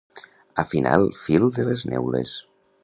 Afinar 0.63 0.95
el 1.01 1.05
fil 1.19 1.47
de 1.59 1.67
les 1.69 1.87
neules. 1.93 2.35